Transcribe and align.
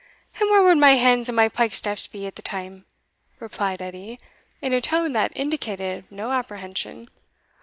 "And 0.39 0.49
whare 0.49 0.63
wad 0.63 0.79
my 0.79 0.95
hands 0.95 1.29
and 1.29 1.35
my 1.35 1.47
pike 1.47 1.75
staff 1.75 2.09
be 2.11 2.25
a' 2.25 2.31
the 2.31 2.41
time?" 2.41 2.85
replied 3.39 3.83
Edie, 3.83 4.19
in 4.59 4.73
a 4.73 4.81
tone 4.81 5.13
that 5.13 5.31
indicated 5.35 6.05
no 6.09 6.31
apprehension. 6.31 7.07